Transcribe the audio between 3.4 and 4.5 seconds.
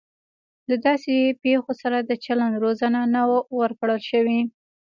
ورکړل شوې